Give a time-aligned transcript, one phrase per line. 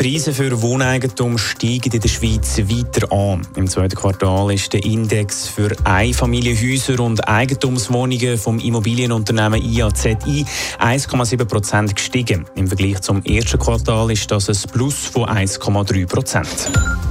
[0.00, 3.46] Die Preise für Wohneigentum steigen in der Schweiz weiter an.
[3.54, 10.46] Im zweiten Quartal ist der Index für Einfamilienhäuser und Eigentumswohnungen vom Immobilienunternehmen IAZI
[10.78, 12.46] 1,7 Prozent gestiegen.
[12.54, 17.09] Im Vergleich zum ersten Quartal ist das ein Plus von 1,3 Prozent.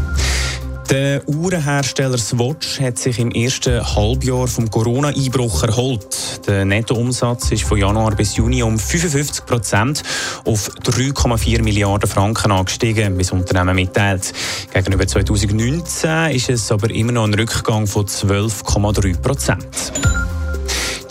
[0.89, 6.48] Der Uhrenhersteller Swatch hat sich im ersten Halbjahr vom Corona-Einbruch erholt.
[6.48, 10.02] Der Nettoumsatz ist von Januar bis Juni um 55 Prozent
[10.45, 14.34] auf 3,4 Milliarden Franken angestiegen, wie das Unternehmen mitteilt.
[14.73, 20.19] Gegenüber 2019 ist es aber immer noch ein Rückgang von 12,3 Prozent.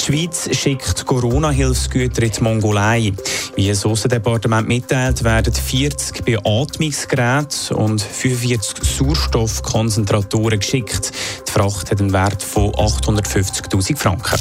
[0.08, 3.12] Die Schweiz schickt Corona-Hilfsgüter in die Mongolei.
[3.56, 11.12] Wie das Aussendepartement mitteilt, werden 40 Beatmungsgeräte und 45 Sauerstoffkonzentratoren geschickt.
[11.46, 14.40] Die Fracht hat einen Wert von 850.000 Franken.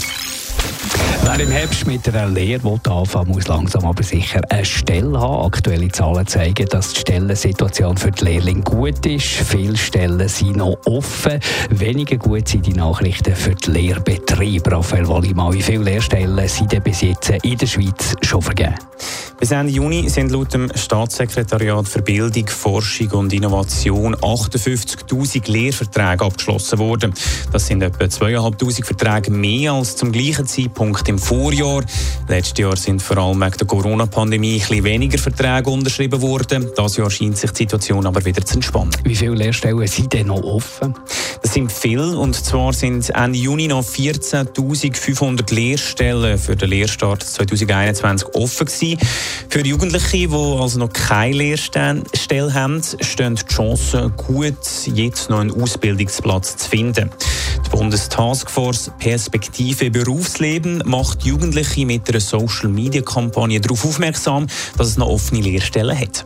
[1.30, 5.45] Wer im Herbst mit einer Lehre anfangen muss langsam aber sicher eine Stelle haben.
[5.47, 9.25] Aktuelle Zahlen zeigen, dass die Stellensituation für die Lehrlinge gut ist.
[9.25, 11.42] Viele Stellen sind noch offen.
[11.69, 14.72] Weniger gut sind die Nachrichten für die Lehrbetriebe.
[14.72, 18.75] Raphael Wallimann, wie viele Lehrstellen sind denn bis jetzt in der Schweiz schon vergeben?
[19.39, 26.79] Bis Ende Juni sind laut dem Staatssekretariat für Bildung, Forschung und Innovation 58.000 Lehrverträge abgeschlossen
[26.79, 27.13] worden.
[27.52, 31.83] Das sind etwa 2'500 Verträge mehr als zum gleichen Zeitpunkt im Vorjahr.
[32.27, 36.72] Letztes Jahr sind vor allem wegen der Corona-Pandemie ein weniger Verträge unterschrieben worden.
[36.75, 38.91] Das Jahr scheint sich die Situation aber wieder zu entspannen.
[39.03, 40.95] Wie viele Lehrstellen sind denn noch offen?
[41.48, 48.36] Das sind viele und zwar sind Ende Juni noch 14.500 Lehrstellen für den Lehrstart 2021
[48.36, 49.00] offen gewesen.
[49.48, 54.57] Für Jugendliche, die also noch keine Lehrstelle haben, stehen die Chancen gut,
[54.94, 57.12] jetzt noch einen Ausbildungsplatz zu finden.
[57.66, 64.47] Die Bundestaskforce Perspektive Berufsleben macht Jugendliche mit einer Social-Media-Kampagne darauf aufmerksam,
[64.78, 66.25] dass es noch offene Lehrstellen hat.